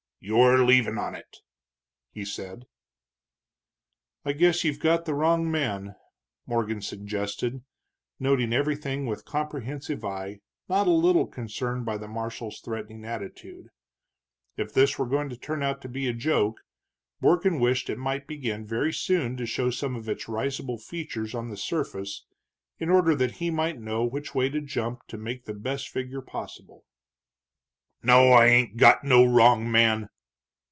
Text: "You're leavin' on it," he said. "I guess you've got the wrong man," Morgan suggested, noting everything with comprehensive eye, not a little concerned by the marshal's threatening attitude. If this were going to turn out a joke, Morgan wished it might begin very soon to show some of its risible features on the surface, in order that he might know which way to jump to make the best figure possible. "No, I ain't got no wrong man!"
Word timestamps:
"You're 0.23 0.63
leavin' 0.63 0.99
on 0.99 1.15
it," 1.15 1.37
he 2.11 2.25
said. 2.25 2.67
"I 4.23 4.33
guess 4.33 4.63
you've 4.63 4.79
got 4.79 5.05
the 5.05 5.15
wrong 5.15 5.49
man," 5.49 5.95
Morgan 6.45 6.83
suggested, 6.83 7.63
noting 8.19 8.53
everything 8.53 9.07
with 9.07 9.25
comprehensive 9.25 10.05
eye, 10.05 10.41
not 10.69 10.85
a 10.85 10.91
little 10.91 11.25
concerned 11.25 11.85
by 11.85 11.97
the 11.97 12.07
marshal's 12.07 12.59
threatening 12.59 13.03
attitude. 13.03 13.69
If 14.57 14.71
this 14.73 14.99
were 14.99 15.07
going 15.07 15.29
to 15.29 15.37
turn 15.37 15.63
out 15.63 15.83
a 15.83 16.13
joke, 16.13 16.59
Morgan 17.19 17.59
wished 17.59 17.89
it 17.89 17.97
might 17.97 18.27
begin 18.27 18.63
very 18.63 18.93
soon 18.93 19.37
to 19.37 19.47
show 19.47 19.71
some 19.71 19.95
of 19.95 20.07
its 20.07 20.29
risible 20.29 20.77
features 20.77 21.33
on 21.33 21.49
the 21.49 21.57
surface, 21.57 22.27
in 22.77 22.91
order 22.91 23.15
that 23.15 23.37
he 23.37 23.49
might 23.49 23.79
know 23.81 24.05
which 24.05 24.35
way 24.35 24.49
to 24.49 24.61
jump 24.61 24.99
to 25.07 25.17
make 25.17 25.45
the 25.45 25.55
best 25.55 25.89
figure 25.89 26.21
possible. 26.21 26.85
"No, 28.03 28.31
I 28.31 28.47
ain't 28.47 28.77
got 28.77 29.03
no 29.03 29.23
wrong 29.25 29.69
man!" 29.71 30.09